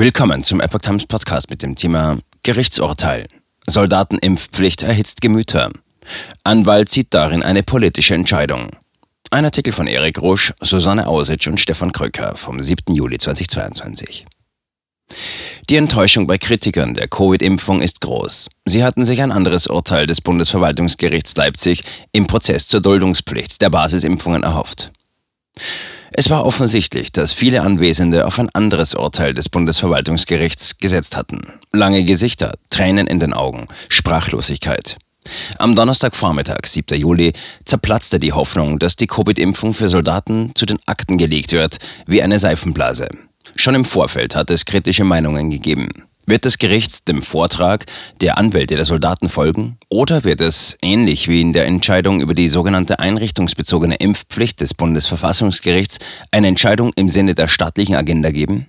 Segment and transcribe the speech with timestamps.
[0.00, 3.26] Willkommen zum Epoch Times Podcast mit dem Thema Gerichtsurteil.
[3.66, 5.70] Soldatenimpfpflicht erhitzt Gemüter.
[6.42, 8.70] Anwalt sieht darin eine politische Entscheidung.
[9.30, 12.94] Ein Artikel von Erik Rusch, Susanne Ausitsch und Stefan Kröcker vom 7.
[12.94, 14.24] Juli 2022.
[15.68, 18.48] Die Enttäuschung bei Kritikern der Covid-Impfung ist groß.
[18.64, 24.44] Sie hatten sich ein anderes Urteil des Bundesverwaltungsgerichts Leipzig im Prozess zur Duldungspflicht der Basisimpfungen
[24.44, 24.92] erhofft.
[26.12, 31.40] Es war offensichtlich, dass viele Anwesende auf ein anderes Urteil des Bundesverwaltungsgerichts gesetzt hatten.
[31.72, 34.96] Lange Gesichter, Tränen in den Augen, Sprachlosigkeit.
[35.58, 36.98] Am Donnerstagvormittag, 7.
[36.98, 37.32] Juli,
[37.64, 42.38] zerplatzte die Hoffnung, dass die Covid-Impfung für Soldaten zu den Akten gelegt wird, wie eine
[42.38, 43.08] Seifenblase.
[43.54, 45.88] Schon im Vorfeld hat es kritische Meinungen gegeben.
[46.30, 47.86] Wird das Gericht dem Vortrag
[48.20, 49.78] der Anwälte der Soldaten folgen?
[49.88, 55.98] Oder wird es, ähnlich wie in der Entscheidung über die sogenannte einrichtungsbezogene Impfpflicht des Bundesverfassungsgerichts,
[56.30, 58.66] eine Entscheidung im Sinne der staatlichen Agenda geben?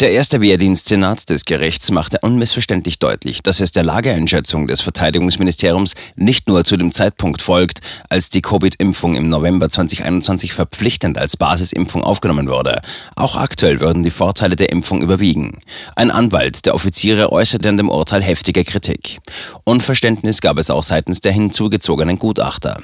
[0.00, 6.46] Der erste Wehrdienstsenat des Gerichts machte unmissverständlich deutlich, dass es der Lageeinschätzung des Verteidigungsministeriums nicht
[6.46, 12.48] nur zu dem Zeitpunkt folgt, als die Covid-Impfung im November 2021 verpflichtend als Basisimpfung aufgenommen
[12.48, 12.80] wurde.
[13.16, 15.58] Auch aktuell würden die Vorteile der Impfung überwiegen.
[15.96, 19.18] Ein Anwalt der Offiziere äußerte an dem Urteil heftige Kritik.
[19.64, 22.80] Unverständnis gab es auch seitens der hinzugezogenen Gutachter.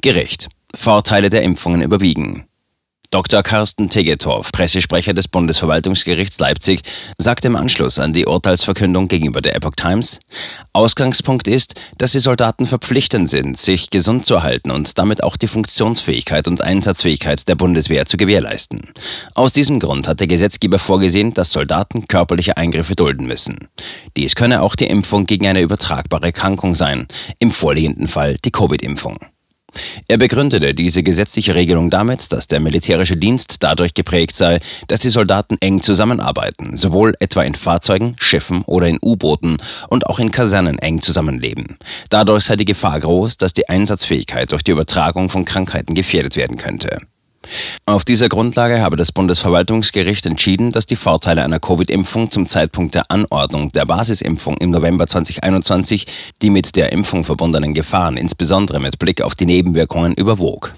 [0.00, 0.48] Gericht.
[0.74, 2.46] Vorteile der Impfungen überwiegen.
[3.14, 3.44] Dr.
[3.44, 6.80] Carsten Tegetorf, Pressesprecher des Bundesverwaltungsgerichts Leipzig,
[7.16, 10.18] sagte im Anschluss an die Urteilsverkündung gegenüber der Epoch Times,
[10.72, 15.46] Ausgangspunkt ist, dass die Soldaten verpflichtend sind, sich gesund zu halten und damit auch die
[15.46, 18.90] Funktionsfähigkeit und Einsatzfähigkeit der Bundeswehr zu gewährleisten.
[19.36, 23.68] Aus diesem Grund hat der Gesetzgeber vorgesehen, dass Soldaten körperliche Eingriffe dulden müssen.
[24.16, 27.06] Dies könne auch die Impfung gegen eine übertragbare Erkrankung sein,
[27.38, 29.18] im vorliegenden Fall die Covid-Impfung.
[30.08, 35.10] Er begründete diese gesetzliche Regelung damit, dass der militärische Dienst dadurch geprägt sei, dass die
[35.10, 39.58] Soldaten eng zusammenarbeiten, sowohl etwa in Fahrzeugen, Schiffen oder in U-Booten
[39.88, 41.78] und auch in Kasernen eng zusammenleben.
[42.10, 46.56] Dadurch sei die Gefahr groß, dass die Einsatzfähigkeit durch die Übertragung von Krankheiten gefährdet werden
[46.56, 46.98] könnte.
[47.86, 53.10] Auf dieser Grundlage habe das Bundesverwaltungsgericht entschieden, dass die Vorteile einer Covid-Impfung zum Zeitpunkt der
[53.10, 56.06] Anordnung der Basisimpfung im November 2021
[56.42, 60.74] die mit der Impfung verbundenen Gefahren, insbesondere mit Blick auf die Nebenwirkungen, überwog.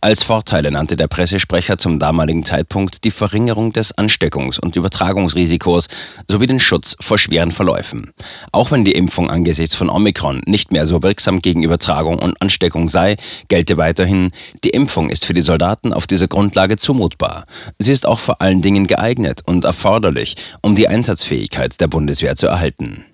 [0.00, 5.88] Als Vorteile nannte der Pressesprecher zum damaligen Zeitpunkt die Verringerung des Ansteckungs- und Übertragungsrisikos
[6.28, 8.12] sowie den Schutz vor schweren Verläufen.
[8.52, 12.88] Auch wenn die Impfung angesichts von Omikron nicht mehr so wirksam gegen Übertragung und Ansteckung
[12.88, 13.16] sei,
[13.48, 14.30] gelte weiterhin,
[14.64, 17.46] die Impfung ist für die Soldaten auf dieser Grundlage zumutbar.
[17.78, 22.46] Sie ist auch vor allen Dingen geeignet und erforderlich, um die Einsatzfähigkeit der Bundeswehr zu
[22.46, 23.04] erhalten.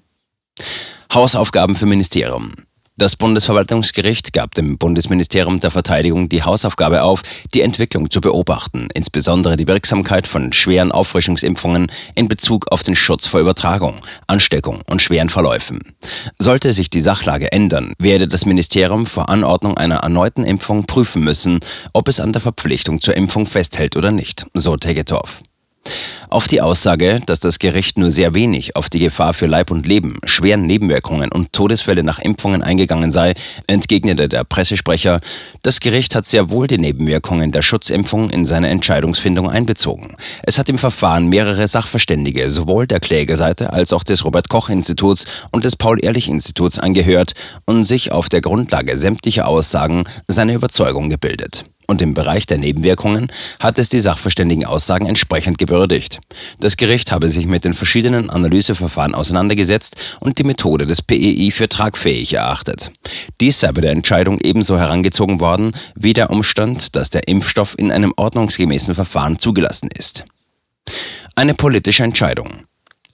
[1.12, 2.52] Hausaufgaben für Ministerium.
[2.96, 7.22] Das Bundesverwaltungsgericht gab dem Bundesministerium der Verteidigung die Hausaufgabe auf,
[7.52, 13.26] die Entwicklung zu beobachten, insbesondere die Wirksamkeit von schweren Auffrischungsimpfungen in Bezug auf den Schutz
[13.26, 13.96] vor Übertragung,
[14.28, 15.80] Ansteckung und schweren Verläufen.
[16.38, 21.58] Sollte sich die Sachlage ändern, werde das Ministerium vor Anordnung einer erneuten Impfung prüfen müssen,
[21.92, 25.42] ob es an der Verpflichtung zur Impfung festhält oder nicht, so Tegetov.
[26.34, 29.86] Auf die Aussage, dass das Gericht nur sehr wenig auf die Gefahr für Leib und
[29.86, 33.34] Leben, schweren Nebenwirkungen und Todesfälle nach Impfungen eingegangen sei,
[33.68, 35.20] entgegnete der Pressesprecher,
[35.62, 40.16] das Gericht hat sehr wohl die Nebenwirkungen der Schutzimpfung in seine Entscheidungsfindung einbezogen.
[40.42, 45.26] Es hat im Verfahren mehrere Sachverständige, sowohl der Klägerseite als auch des Robert Koch Instituts
[45.52, 47.34] und des Paul Ehrlich Instituts angehört
[47.64, 51.64] und sich auf der Grundlage sämtlicher Aussagen seine Überzeugung gebildet.
[51.86, 53.28] Und im Bereich der Nebenwirkungen
[53.60, 56.20] hat es die sachverständigen Aussagen entsprechend gewürdigt.
[56.60, 61.68] Das Gericht habe sich mit den verschiedenen Analyseverfahren auseinandergesetzt und die Methode des PEI für
[61.68, 62.90] tragfähig erachtet.
[63.40, 67.90] Dies sei bei der Entscheidung ebenso herangezogen worden wie der Umstand, dass der Impfstoff in
[67.90, 70.24] einem ordnungsgemäßen Verfahren zugelassen ist.
[71.34, 72.64] Eine politische Entscheidung.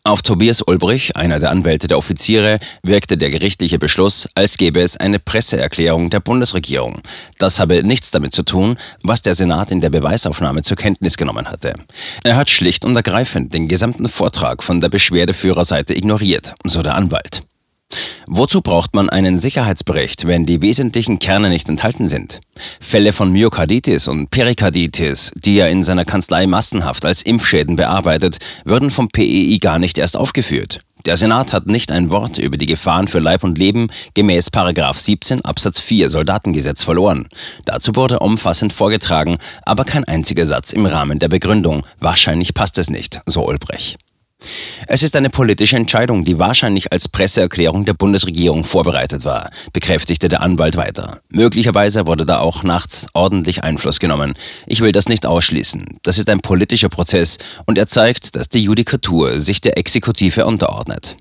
[0.03, 4.97] Auf Tobias Ulbrich, einer der Anwälte der Offiziere, wirkte der gerichtliche Beschluss, als gäbe es
[4.97, 7.03] eine Presseerklärung der Bundesregierung.
[7.38, 11.50] Das habe nichts damit zu tun, was der Senat in der Beweisaufnahme zur Kenntnis genommen
[11.50, 11.75] hatte.
[12.25, 17.42] Er hat schlicht und ergreifend den gesamten Vortrag von der Beschwerdeführerseite ignoriert, so der Anwalt.
[18.32, 22.38] Wozu braucht man einen Sicherheitsbericht, wenn die wesentlichen Kerne nicht enthalten sind?
[22.78, 28.91] Fälle von Myokarditis und Perikarditis, die er in seiner Kanzlei massenhaft als Impfschäden bearbeitet, würden
[28.92, 30.78] vom PEI gar nicht erst aufgeführt.
[31.06, 35.44] Der Senat hat nicht ein Wort über die Gefahren für Leib und Leben gemäß 17
[35.44, 37.26] Absatz 4 Soldatengesetz verloren.
[37.65, 41.84] Dazu wurde umfassend vorgetragen, aber kein einziger Satz im Rahmen der Begründung.
[41.98, 43.97] Wahrscheinlich passt es nicht, so Ulbrich.
[44.87, 50.41] Es ist eine politische Entscheidung, die wahrscheinlich als Presseerklärung der Bundesregierung vorbereitet war, bekräftigte der
[50.41, 51.21] Anwalt weiter.
[51.28, 54.34] Möglicherweise wurde da auch nachts ordentlich Einfluss genommen.
[54.66, 56.01] Ich will das nicht ausschließen.
[56.03, 61.16] Das ist ein politischer Prozess und er zeigt, dass die Judikatur sich der Exekutive unterordnet.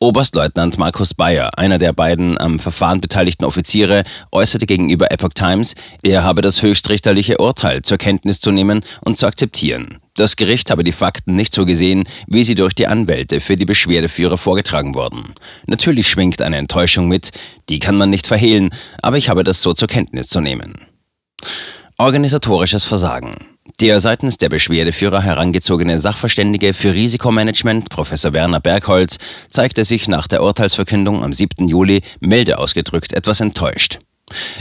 [0.00, 6.24] Oberstleutnant Markus Bayer, einer der beiden am Verfahren beteiligten Offiziere, äußerte gegenüber Epoch Times, er
[6.24, 10.00] habe das höchstrichterliche Urteil zur Kenntnis zu nehmen und zu akzeptieren.
[10.16, 13.64] Das Gericht habe die Fakten nicht so gesehen, wie sie durch die Anwälte für die
[13.64, 15.34] Beschwerdeführer vorgetragen wurden.
[15.66, 17.32] Natürlich schwingt eine Enttäuschung mit,
[17.68, 18.70] die kann man nicht verhehlen,
[19.02, 20.74] aber ich habe das so zur Kenntnis zu nehmen.
[21.98, 23.34] Organisatorisches Versagen.
[23.80, 29.18] Der seitens der Beschwerdeführer herangezogene Sachverständige für Risikomanagement, Professor Werner Bergholz,
[29.48, 31.66] zeigte sich nach der Urteilsverkündung am 7.
[31.66, 33.98] Juli milde ausgedrückt etwas enttäuscht.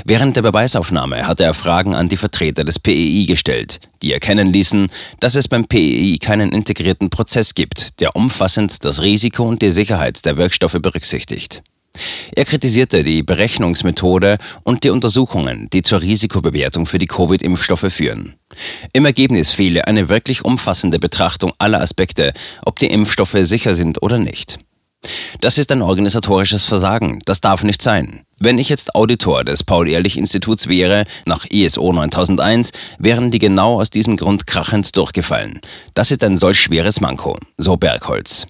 [0.06, 4.89] Während der Beweisaufnahme hatte er Fragen an die Vertreter des PEI gestellt, die erkennen ließen,
[5.19, 10.25] dass es beim PEI keinen integrierten Prozess gibt, der umfassend das Risiko und die Sicherheit
[10.25, 11.63] der Wirkstoffe berücksichtigt.
[12.36, 18.33] Er kritisierte die Berechnungsmethode und die Untersuchungen, die zur Risikobewertung für die Covid-Impfstoffe führen.
[18.94, 22.33] Im Ergebnis fehle eine wirklich umfassende Betrachtung aller Aspekte,
[22.66, 24.57] ob die Impfstoffe sicher sind oder nicht.
[25.41, 27.19] Das ist ein organisatorisches Versagen.
[27.25, 28.21] Das darf nicht sein.
[28.39, 34.17] Wenn ich jetzt Auditor des Paul-Ehrlich-Instituts wäre, nach ISO 9001, wären die genau aus diesem
[34.17, 35.61] Grund krachend durchgefallen.
[35.94, 38.45] Das ist ein solch schweres Manko, so Bergholz.